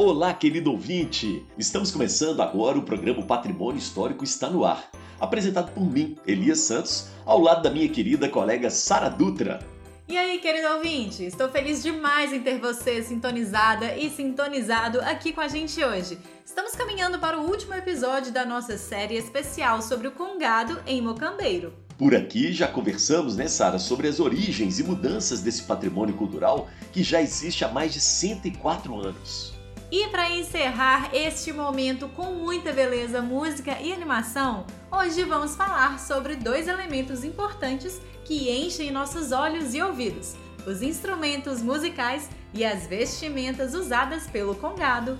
[0.00, 1.44] Olá, querido ouvinte!
[1.58, 7.08] Estamos começando agora o programa Patrimônio Histórico está no ar, apresentado por mim, Elias Santos,
[7.26, 9.58] ao lado da minha querida colega Sara Dutra.
[10.06, 15.40] E aí, querido ouvinte, estou feliz demais em ter você sintonizada e sintonizado aqui com
[15.40, 16.16] a gente hoje.
[16.46, 21.74] Estamos caminhando para o último episódio da nossa série especial sobre o Congado em Mocambeiro.
[21.98, 27.02] Por aqui já conversamos, né, Sara, sobre as origens e mudanças desse patrimônio cultural que
[27.02, 29.57] já existe há mais de 104 anos.
[29.90, 36.36] E para encerrar este momento com muita beleza, música e animação, hoje vamos falar sobre
[36.36, 43.72] dois elementos importantes que enchem nossos olhos e ouvidos: os instrumentos musicais e as vestimentas
[43.72, 45.18] usadas pelo congado.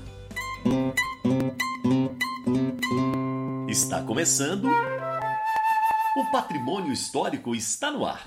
[3.66, 4.68] Está começando.
[6.14, 8.22] O patrimônio histórico está no ar.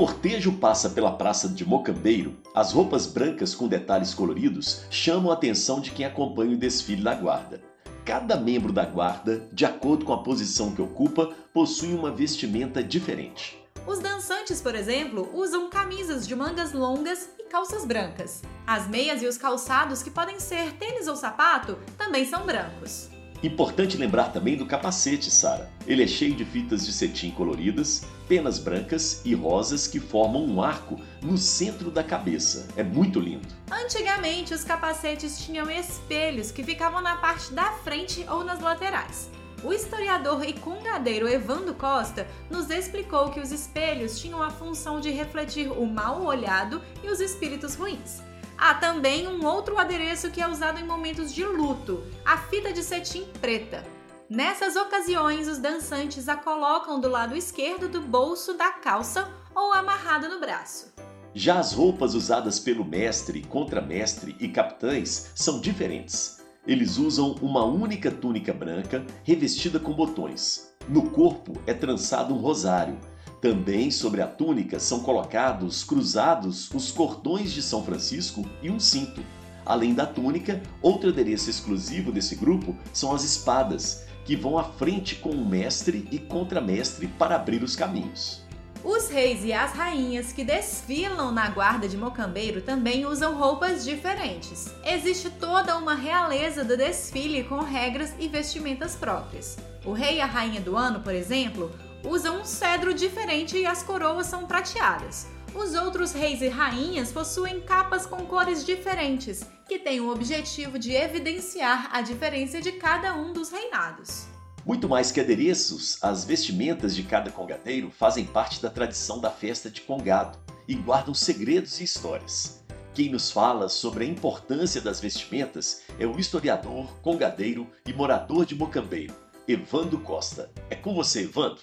[0.00, 5.78] Cortejo passa pela praça de Mocambeiro, as roupas brancas com detalhes coloridos chamam a atenção
[5.78, 7.60] de quem acompanha o desfile da guarda.
[8.02, 13.62] Cada membro da guarda, de acordo com a posição que ocupa, possui uma vestimenta diferente.
[13.86, 18.40] Os dançantes, por exemplo, usam camisas de mangas longas e calças brancas.
[18.66, 23.09] As meias e os calçados, que podem ser tênis ou sapato, também são brancos.
[23.42, 25.70] Importante lembrar também do capacete, Sara.
[25.86, 30.62] Ele é cheio de fitas de cetim coloridas, penas brancas e rosas que formam um
[30.62, 32.68] arco no centro da cabeça.
[32.76, 33.48] É muito lindo.
[33.70, 39.30] Antigamente, os capacetes tinham espelhos que ficavam na parte da frente ou nas laterais.
[39.64, 45.10] O historiador e congadeiro Evando Costa nos explicou que os espelhos tinham a função de
[45.10, 48.22] refletir o mal olhado e os espíritos ruins.
[48.60, 52.82] Há também um outro adereço que é usado em momentos de luto, a fita de
[52.82, 53.82] cetim preta.
[54.28, 60.28] Nessas ocasiões, os dançantes a colocam do lado esquerdo do bolso da calça ou amarrada
[60.28, 60.92] no braço.
[61.34, 66.44] Já as roupas usadas pelo mestre, contramestre e capitães são diferentes.
[66.66, 70.70] Eles usam uma única túnica branca revestida com botões.
[70.86, 72.98] No corpo é trançado um rosário,
[73.40, 79.24] também sobre a túnica são colocados cruzados os cordões de São Francisco e um cinto.
[79.64, 85.16] Além da túnica, outro adereço exclusivo desse grupo são as espadas, que vão à frente
[85.16, 88.42] com o mestre e contramestre para abrir os caminhos.
[88.82, 94.72] Os reis e as rainhas que desfilam na guarda de Mocambeiro também usam roupas diferentes.
[94.84, 99.58] Existe toda uma realeza do desfile com regras e vestimentas próprias.
[99.84, 101.70] O rei e a rainha do ano, por exemplo,
[102.04, 105.26] usam um cedro diferente e as coroas são prateadas.
[105.54, 110.92] Os outros reis e rainhas possuem capas com cores diferentes, que têm o objetivo de
[110.92, 114.26] evidenciar a diferença de cada um dos reinados.
[114.64, 119.70] Muito mais que adereços, as vestimentas de cada congadeiro fazem parte da tradição da festa
[119.70, 122.62] de Congado e guardam segredos e histórias.
[122.94, 128.54] Quem nos fala sobre a importância das vestimentas é o historiador, congadeiro e morador de
[128.54, 129.14] Mocambeiro,
[129.52, 130.48] Evando Costa.
[130.68, 131.60] É com você, Evando.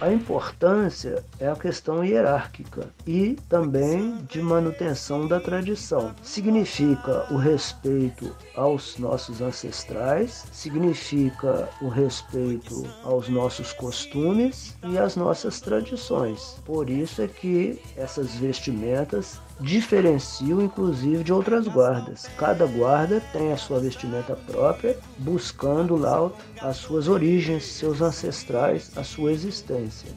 [0.00, 6.14] A importância é a questão hierárquica e também de manutenção da tradição.
[6.22, 15.60] Significa o respeito aos nossos ancestrais, significa o respeito aos nossos costumes e às nossas
[15.60, 16.60] tradições.
[16.64, 22.28] Por isso é que essas vestimentas diferenciam inclusive de outras guardas.
[22.36, 26.30] Cada guarda tem a sua vestimenta própria, buscando lá
[26.60, 30.10] as suas origens, seus ancestrais, a sua existência.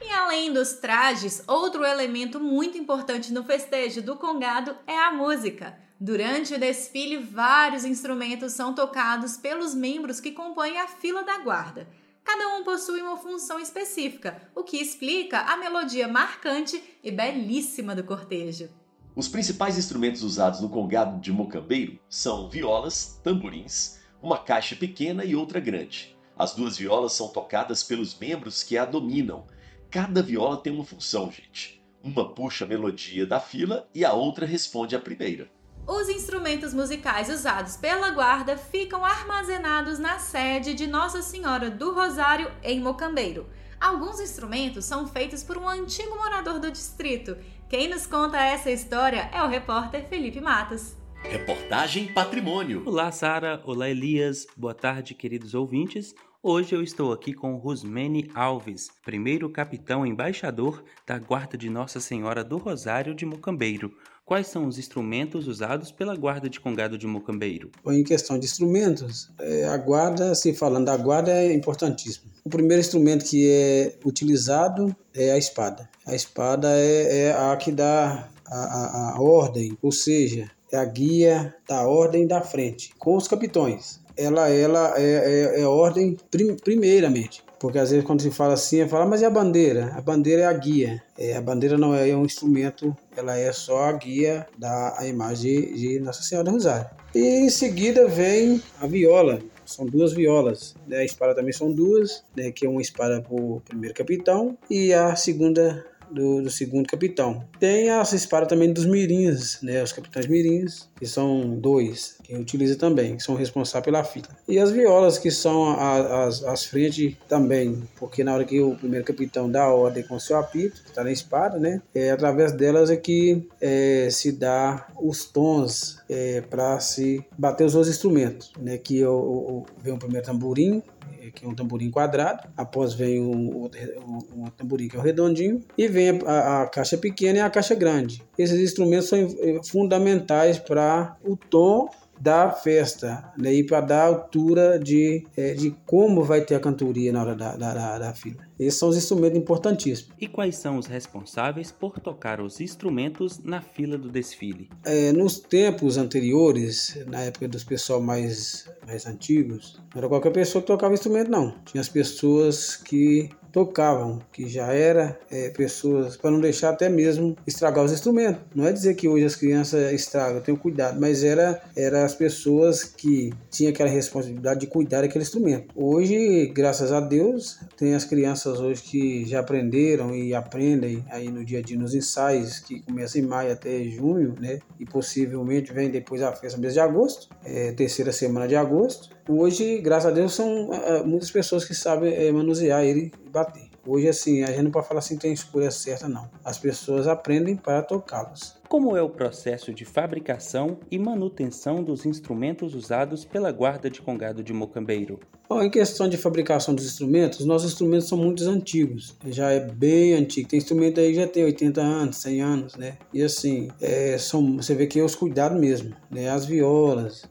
[0.00, 5.76] E além dos trajes, outro elemento muito importante no festejo do Congado é a música.
[5.98, 11.88] Durante o desfile, vários instrumentos são tocados pelos membros que compõem a fila da guarda.
[12.26, 18.02] Cada um possui uma função específica, o que explica a melodia marcante e belíssima do
[18.02, 18.68] cortejo.
[19.14, 25.36] Os principais instrumentos usados no congado de Mocambeiro são violas, tamborins, uma caixa pequena e
[25.36, 26.16] outra grande.
[26.36, 29.46] As duas violas são tocadas pelos membros que a dominam.
[29.88, 31.80] Cada viola tem uma função, gente.
[32.02, 35.48] Uma puxa a melodia da fila e a outra responde à primeira.
[35.86, 42.50] Os instrumentos musicais usados pela guarda ficam armazenados na sede de Nossa Senhora do Rosário,
[42.60, 43.46] em Mocambeiro.
[43.80, 47.36] Alguns instrumentos são feitos por um antigo morador do distrito.
[47.68, 50.96] Quem nos conta essa história é o repórter Felipe Matos.
[51.22, 52.82] Reportagem Patrimônio.
[52.84, 53.62] Olá, Sara.
[53.64, 54.44] Olá, Elias.
[54.56, 56.16] Boa tarde, queridos ouvintes.
[56.42, 62.44] Hoje eu estou aqui com Rusmene Alves, primeiro capitão embaixador da Guarda de Nossa Senhora
[62.44, 63.92] do Rosário de Mocambeiro.
[64.26, 67.70] Quais são os instrumentos usados pela Guarda de Congado de Mocambeiro?
[67.86, 72.32] Em questão de instrumentos, é, a guarda, se falando da guarda, é importantíssimo.
[72.44, 75.88] O primeiro instrumento que é utilizado é a espada.
[76.04, 80.84] A espada é, é a que dá a, a, a ordem, ou seja, é a
[80.84, 86.56] guia da ordem da frente, com os capitões ela, ela é, é, é ordem prim,
[86.56, 87.44] primeiramente.
[87.58, 89.92] Porque às vezes quando se fala assim, fala, mas e a bandeira?
[89.94, 91.02] A bandeira é a guia.
[91.18, 95.74] É, a bandeira não é um instrumento, ela é só a guia da a imagem
[95.74, 96.90] de, Nossa Senhora do Rosário.
[97.14, 99.40] E em seguida vem a viola.
[99.64, 100.76] São duas violas.
[100.86, 100.98] Né?
[100.98, 102.52] A espada também são duas, né?
[102.52, 107.44] que é uma espada para o primeiro capitão e a segunda do, do, segundo capitão.
[107.58, 109.82] Tem as espadas também dos mirins, né?
[109.82, 114.28] Os capitães mirins, que são dois, que utiliza também, que são responsáveis pela fila.
[114.48, 118.74] E as violas, que são a, as, as frentes também, porque na hora que o
[118.74, 121.82] primeiro capitão dá a ordem com seu apito, está na espada, né?
[121.94, 127.74] É através delas é que é, se dá os tons é, para se bater os
[127.74, 128.78] outros instrumentos, né?
[128.78, 130.82] Que o, o, vem o primeiro tamborim,
[131.30, 135.60] que é um tamborim quadrado, após vem um, um, um tamborim que é o redondinho,
[135.76, 138.22] e vem a, a, caixa pequena e a caixa grande.
[138.38, 140.85] Esses instrumentos são eh, fundamentais para
[141.24, 141.88] o tom
[142.20, 143.52] da festa, né?
[143.52, 147.56] e para dar altura de, é, de como vai ter a cantoria na hora da,
[147.56, 148.46] da, da, da fila.
[148.58, 150.14] Esses são os instrumentos importantíssimos.
[150.18, 154.70] E quais são os responsáveis por tocar os instrumentos na fila do desfile?
[154.84, 160.62] É, nos tempos anteriores, na época dos pessoal mais, mais antigos, não era qualquer pessoa
[160.62, 161.54] que tocava instrumento, não.
[161.66, 167.34] Tinha as pessoas que tocavam, que já era é, pessoas para não deixar até mesmo
[167.46, 168.42] estragar os instrumentos.
[168.54, 172.84] Não é dizer que hoje as crianças estragam, tenham cuidado, mas era era as pessoas
[172.84, 175.72] que tinham aquela responsabilidade de cuidar daquele instrumento.
[175.74, 181.42] Hoje, graças a Deus, tem as crianças hoje que já aprenderam e aprendem aí no
[181.42, 184.58] dia a dia nos ensaios que começam em maio até junho, né?
[184.78, 189.15] E possivelmente vem depois a festa mês de agosto, é, terceira semana de agosto.
[189.28, 193.68] Hoje, graças a Deus, são uh, muitas pessoas que sabem uh, manusear ele e bater.
[193.84, 196.30] Hoje, assim, a gente não pode falar assim tem escolha certa, não.
[196.44, 198.56] As pessoas aprendem para tocá-los.
[198.68, 204.42] Como é o processo de fabricação e manutenção dos instrumentos usados pela Guarda de Congado
[204.42, 205.20] de Mocambeiro?
[205.48, 210.14] Bom, em questão de fabricação dos instrumentos, nossos instrumentos são muito antigos, já é bem
[210.14, 210.48] antigo.
[210.48, 212.98] Tem instrumento aí que já tem 80 anos, 100 anos, né?
[213.14, 216.28] E assim, é, são, você vê que é os cuidados mesmo, né?
[216.28, 217.24] As violas,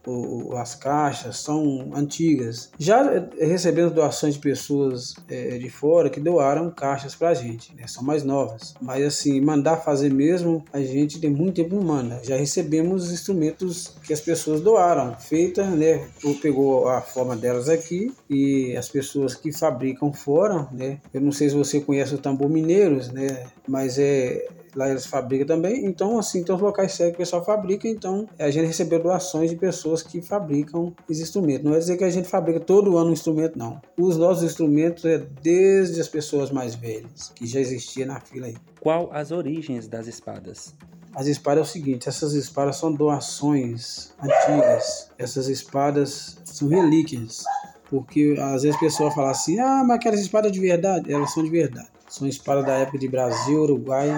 [0.57, 2.71] as caixas são antigas.
[2.79, 7.85] Já recebendo doações de pessoas é, de fora que doaram caixas pra gente, né?
[7.85, 8.75] São mais novas.
[8.81, 12.19] Mas assim, mandar fazer mesmo, a gente tem muito tempo não manda.
[12.23, 16.07] Já recebemos instrumentos que as pessoas doaram, feitas, né?
[16.41, 20.99] Pegou a forma delas aqui e as pessoas que fabricam fora, né?
[21.11, 23.47] Eu não sei se você conhece o tambor mineiros, né?
[23.67, 25.85] Mas é lá eles fabricam também.
[25.85, 27.87] Então, assim, tem os locais certos que o pessoal fabrica.
[27.87, 31.63] Então, a gente recebeu doações de pessoas que fabricam os instrumentos.
[31.63, 33.81] Não é dizer que a gente fabrica todo ano um instrumento, não.
[33.97, 38.55] Os nossos instrumentos é desde as pessoas mais velhas, que já existia na fila aí.
[38.81, 40.75] Qual as origens das espadas?
[41.15, 45.09] As espadas é o seguinte, essas espadas são doações antigas.
[45.17, 47.43] Essas espadas são relíquias
[47.89, 51.43] porque às vezes a pessoa fala assim, ah, mas aquelas espadas de verdade, elas são
[51.43, 51.87] de verdade.
[52.09, 54.09] São espadas da época de Brasil, Uruguai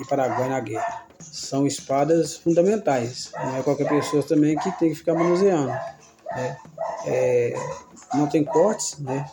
[0.00, 1.06] e Paraguai na guerra.
[1.18, 3.32] São espadas fundamentais.
[3.34, 5.68] Não é qualquer pessoa também que tem que ficar manuseando.
[5.68, 6.56] Né?
[7.06, 7.54] É,
[8.14, 9.26] não tem cortes, né?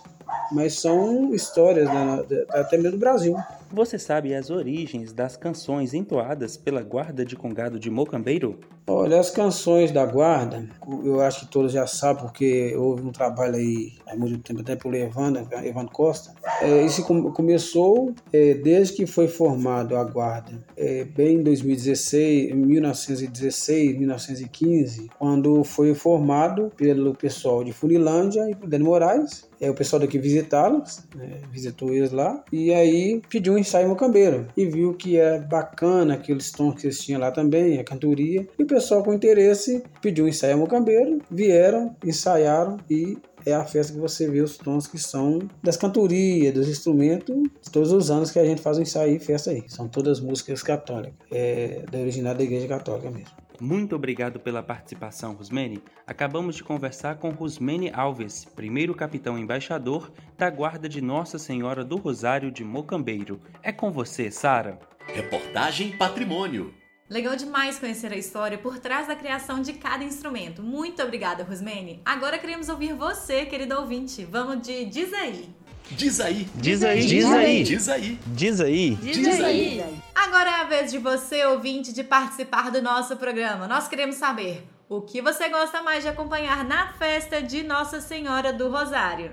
[0.51, 3.35] mas são histórias né, até mesmo do Brasil.
[3.71, 8.59] Você sabe as origens das canções entoadas pela Guarda de Congado de Mocambeiro?
[8.91, 10.67] Olha, as canções da Guarda,
[11.03, 14.75] eu acho que todos já sabem, porque houve um trabalho aí há muito tempo, até
[14.75, 16.33] pelo Evandro, Evandro Costa.
[16.59, 23.95] É, isso começou é, desde que foi formado a Guarda, é, bem em 2016, 1916,
[23.95, 29.47] 1915, quando foi formado pelo pessoal de Funilândia e Prudente Moraes.
[29.61, 34.47] É, o pessoal daqui visitá-los, né, visitou eles lá, e aí pediu um ensaio mocambeiro
[34.55, 38.63] e viu que é bacana aqueles tons que eles tinham lá também, a cantoria, e
[38.63, 43.99] o pessoal com interesse pediu um ensaio mocambeiro, vieram, ensaiaram e é a festa que
[43.99, 48.39] você vê os tons que são das cantorias, dos instrumentos, de todos os anos que
[48.39, 49.63] a gente faz um ensaio e festa aí.
[49.67, 53.31] São todas músicas católicas, é, da original da igreja católica mesmo.
[53.59, 55.83] Muito obrigado pela participação, Rusmene.
[56.07, 61.97] Acabamos de conversar com Rusmene Alves, primeiro capitão embaixador da Guarda de Nossa Senhora do
[61.97, 63.41] Rosário de Mocambeiro.
[63.61, 64.79] É com você, Sara.
[65.13, 66.78] Reportagem Patrimônio.
[67.09, 70.61] Legal demais conhecer a história por trás da criação de cada instrumento.
[70.61, 71.99] Muito obrigada, Rosmene.
[72.05, 74.23] Agora queremos ouvir você, querido ouvinte.
[74.25, 75.49] Vamos de Diz aí.
[75.89, 76.47] Diz aí.
[76.53, 77.63] Diz aí, diz aí.
[77.63, 78.19] Diz aí.
[78.27, 78.95] Diz aí.
[79.01, 79.83] Diz, aí.
[80.13, 83.67] Agora é a vez de você, ouvinte, de participar do nosso programa.
[83.67, 88.53] Nós queremos saber o que você gosta mais de acompanhar na festa de Nossa Senhora
[88.53, 89.31] do Rosário.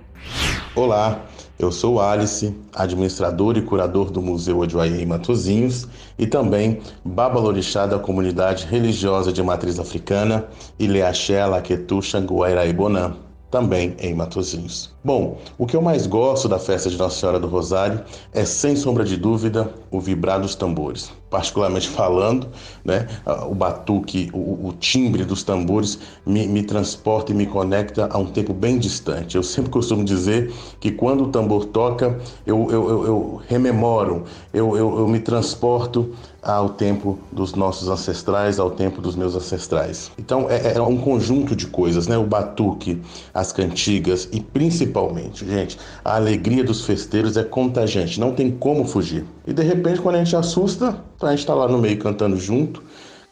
[0.77, 1.25] Olá,
[1.59, 7.99] eu sou Alice, administrador e curador do Museu Adjoaí em Matozinhos e também babalorixá da
[7.99, 10.47] comunidade religiosa de matriz africana
[10.79, 13.15] Ileaxé Laquetu Xanguaira Bonã,
[13.51, 14.95] também em Matozinhos.
[15.07, 18.75] Bom, o que eu mais gosto da festa de Nossa Senhora do Rosário é, sem
[18.75, 21.13] sombra de dúvida, o vibrar dos tambores.
[21.31, 22.49] Particularmente falando,
[22.85, 23.07] né,
[23.49, 25.97] o batuque, o, o timbre dos tambores
[26.27, 29.37] me, me, transporta e me conecta a um tempo bem distante.
[29.37, 34.77] Eu sempre costumo dizer que quando o tambor toca, eu, eu, eu, eu rememoro, eu,
[34.77, 40.13] eu, eu me transporto ao tempo dos nossos ancestrais, ao tempo dos meus ancestrais.
[40.17, 42.17] Então é, é um conjunto de coisas, né?
[42.17, 43.03] O batuque,
[43.35, 44.96] as cantigas e principalmente,
[45.33, 49.25] gente, a alegria dos festeiros é contagiante, não tem como fugir.
[49.47, 52.83] E de repente, quando a gente assusta, a gente está lá no meio cantando junto,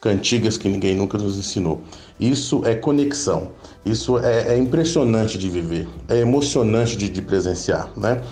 [0.01, 1.81] cantigas que ninguém nunca nos ensinou.
[2.21, 3.53] Isso é conexão,
[3.85, 8.23] isso é, é impressionante de viver, é emocionante de, de presenciar, né?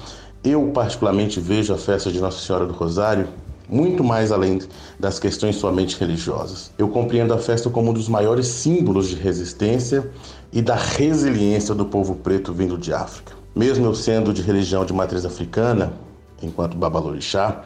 [0.44, 3.28] Eu, particularmente, vejo a festa de Nossa Senhora do Rosário
[3.72, 4.60] muito mais além
[5.00, 6.70] das questões somente religiosas.
[6.76, 10.10] Eu compreendo a festa como um dos maiores símbolos de resistência
[10.52, 13.32] e da resiliência do povo preto vindo de África.
[13.56, 15.94] Mesmo eu sendo de religião de matriz africana,
[16.42, 17.64] enquanto babalorixá,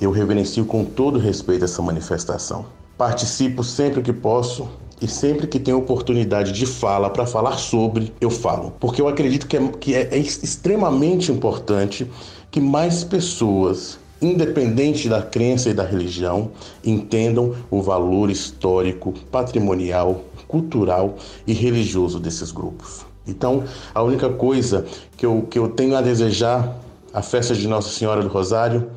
[0.00, 2.64] eu reverencio com todo respeito essa manifestação.
[2.96, 4.68] Participo sempre que posso
[5.02, 8.72] e sempre que tenho oportunidade de fala para falar sobre, eu falo.
[8.80, 12.10] Porque eu acredito que é, que é, é extremamente importante
[12.50, 16.52] que mais pessoas independente da crença e da religião,
[16.84, 23.04] entendam o valor histórico, patrimonial, cultural e religioso desses grupos.
[23.26, 23.64] Então,
[23.94, 24.86] a única coisa
[25.16, 26.76] que eu, que eu tenho a desejar
[27.12, 28.90] à festa de Nossa Senhora do Rosário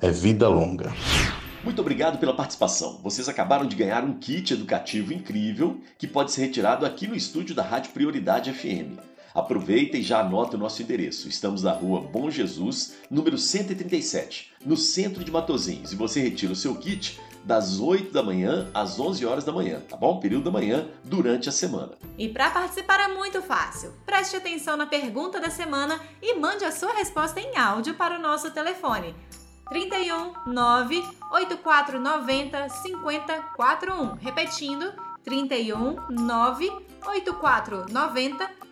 [0.00, 0.92] é vida longa.
[1.64, 3.00] Muito obrigado pela participação.
[3.02, 7.54] Vocês acabaram de ganhar um kit educativo incrível que pode ser retirado aqui no estúdio
[7.54, 9.13] da Rádio Prioridade FM.
[9.34, 11.28] Aproveita e já anota o nosso endereço.
[11.28, 15.92] Estamos na rua Bom Jesus, número 137, no centro de Matozinhos.
[15.92, 19.80] E você retira o seu kit das 8 da manhã às 11 horas da manhã,
[19.80, 20.20] tá bom?
[20.20, 21.98] Período da manhã durante a semana.
[22.16, 23.92] E para participar é muito fácil.
[24.06, 28.22] Preste atenção na pergunta da semana e mande a sua resposta em áudio para o
[28.22, 29.16] nosso telefone
[29.68, 34.14] 31 9 8490 5041.
[34.14, 34.92] Repetindo,
[35.24, 36.70] 31 9
[37.04, 38.63] 8490 5041.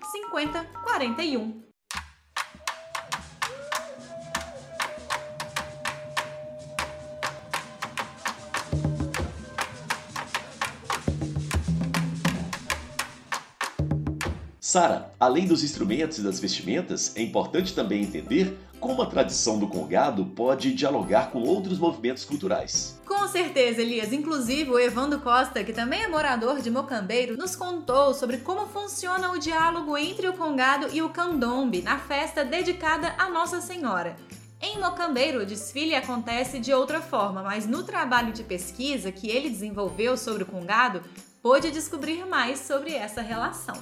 [14.60, 19.68] Sara, além dos instrumentos e das vestimentas, é importante também entender como a tradição do
[19.68, 23.00] congado pode dialogar com outros movimentos culturais.
[23.22, 24.12] Com certeza, Elias.
[24.12, 29.30] Inclusive, o Evandro Costa, que também é morador de Mocambeiro, nos contou sobre como funciona
[29.30, 34.16] o diálogo entre o congado e o candombe na festa dedicada a Nossa Senhora.
[34.60, 39.50] Em Mocambeiro, o desfile acontece de outra forma, mas no trabalho de pesquisa que ele
[39.50, 41.00] desenvolveu sobre o congado,
[41.40, 43.76] pôde descobrir mais sobre essa relação.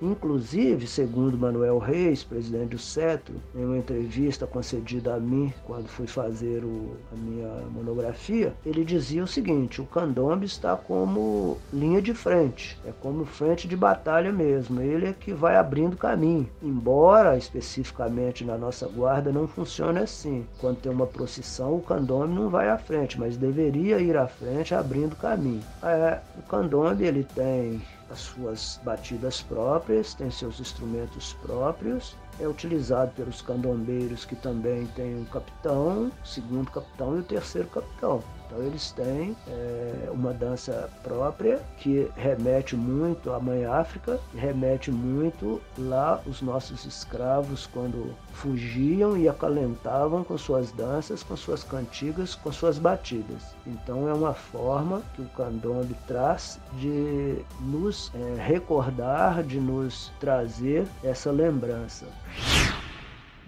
[0.00, 6.06] Inclusive, segundo Manuel Reis, presidente do CETRO, em uma entrevista concedida a mim quando fui
[6.06, 12.14] fazer o, a minha monografia, ele dizia o seguinte: o candombe está como linha de
[12.14, 14.80] frente, é como frente de batalha mesmo.
[14.80, 16.48] Ele é que vai abrindo caminho.
[16.62, 20.46] Embora especificamente na nossa guarda não funcione assim.
[20.60, 24.74] Quando tem uma procissão, o candombe não vai à frente, mas deveria ir à frente
[24.74, 25.62] abrindo caminho.
[25.82, 33.12] É, o candombe ele tem as suas batidas próprias, tem seus instrumentos próprios, é utilizado
[33.12, 38.22] pelos candombeiros que também tem um capitão, segundo capitão e o terceiro capitão.
[38.48, 45.60] Então eles têm é, uma dança própria que remete muito à Mãe África, remete muito
[45.78, 52.50] lá os nossos escravos quando fugiam e acalentavam com suas danças, com suas cantigas, com
[52.50, 53.54] suas batidas.
[53.66, 60.86] Então é uma forma que o candombe traz de nos é, recordar, de nos trazer
[61.04, 62.06] essa lembrança.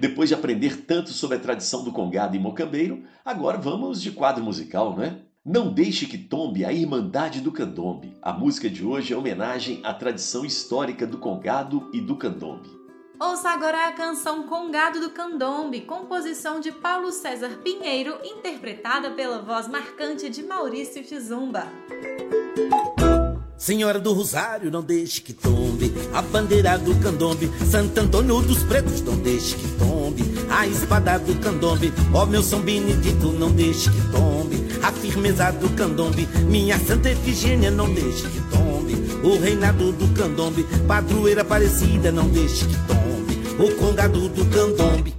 [0.00, 4.42] Depois de aprender tanto sobre a tradição do congado e mocambeiro, agora vamos de quadro
[4.42, 5.19] musical, não é?
[5.45, 8.16] Não deixe que tombe a Irmandade do Candombe.
[8.23, 12.71] A música de hoje é homenagem à tradição histórica do congado e do candombe.
[13.21, 19.69] Ouça agora a canção Congado do Candombe, composição de Paulo César Pinheiro, interpretada pela voz
[19.69, 21.66] marcante de Maurício Tizumba.
[23.59, 27.50] Senhora do Rosário, não deixe que tombe a bandeira do candombe.
[27.71, 31.93] Santo Antônio dos Pretos, não deixe que tombe a espada do candombe.
[32.12, 36.29] Ó meu São Benedito, não deixe que tombe a firmeza do candombe.
[36.49, 40.64] Minha Santa Efigênia, não deixe que tombe o reinado do candombe.
[40.87, 45.14] Padroeira Aparecida, não deixe que tombe o congado do candombe.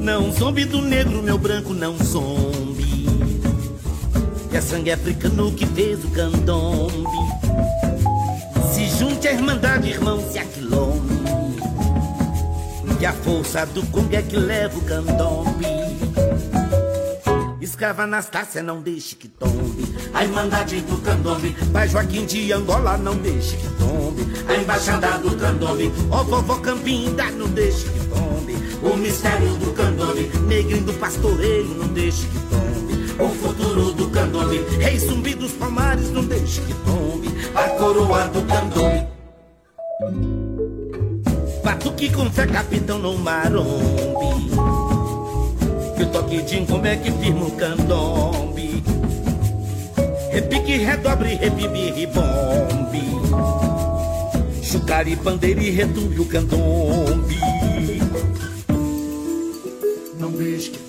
[0.00, 2.53] Não zombe do negro, meu branco, não zombe.
[4.54, 6.94] É sangue africano que fez o candombe.
[8.72, 11.24] Se junte a irmandade, irmão, se aquilombe.
[12.96, 15.66] Que a força do Congo é que leva o candombe.
[17.60, 19.92] Escrava Anastácia, não deixe que tombe.
[20.14, 21.56] A Irmandade do Candombe.
[21.72, 24.22] Pai Joaquim de Angola, não deixe que tombe.
[24.46, 25.92] A Embaixada do Candombe.
[26.10, 28.54] Ó vovó Campinda, não deixe que tombe.
[28.80, 30.30] O mistério do Candombe.
[30.46, 32.64] Negrinho do pastoreio, não deixe que tombe.
[33.18, 33.93] O futuro
[34.80, 37.28] Rei zumbi dos palmares, não deixe que tombe.
[37.54, 39.06] A coroa do Candombe.
[41.62, 44.50] Batuque com fé, capitão no marombe.
[45.96, 48.82] Que o toque de como é que firma o candombe.
[50.30, 53.04] Repique, redobre, rebibi, ribombe.
[54.62, 57.38] Chucari, bandeira e retumbe o candombe.
[60.18, 60.83] Não deixe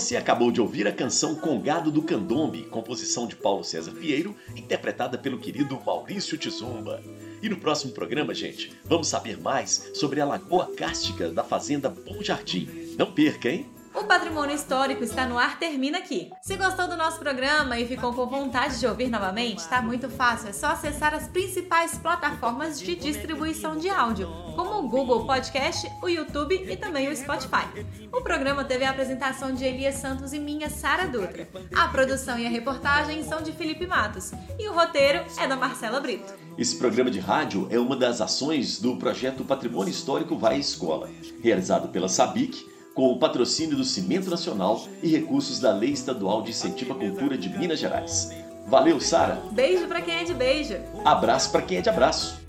[0.00, 5.18] Você acabou de ouvir a canção Congado do Candombe, composição de Paulo César Vieiro, interpretada
[5.18, 7.02] pelo querido Maurício Tizumba.
[7.42, 12.22] E no próximo programa, gente, vamos saber mais sobre a Lagoa Cárstica da Fazenda Bom
[12.22, 12.66] Jardim.
[12.96, 13.66] Não perca, hein?
[13.92, 16.30] O Patrimônio Histórico está no ar, termina aqui.
[16.40, 20.48] Se gostou do nosso programa e ficou com vontade de ouvir novamente, está muito fácil,
[20.48, 26.08] é só acessar as principais plataformas de distribuição de áudio, como o Google Podcast, o
[26.08, 27.66] YouTube e também o Spotify.
[28.12, 31.48] O programa teve a apresentação de Elias Santos e minha Sara Dutra.
[31.74, 36.00] A produção e a reportagem são de Felipe Matos e o roteiro é da Marcela
[36.00, 36.32] Brito.
[36.56, 41.10] Esse programa de rádio é uma das ações do projeto Patrimônio Histórico Vai à Escola,
[41.42, 46.50] realizado pela SABIC, com o patrocínio do Cimento Nacional e recursos da Lei Estadual de
[46.50, 48.30] Incentivo à Cultura de Minas Gerais.
[48.66, 49.40] Valeu, Sara!
[49.50, 50.76] Beijo pra quem é de beijo.
[51.04, 52.40] Abraço para quem é de abraço.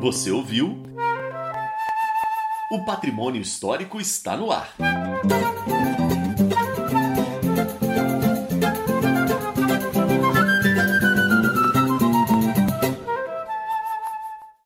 [0.00, 0.82] Você ouviu?
[2.70, 4.74] O Patrimônio Histórico está no ar.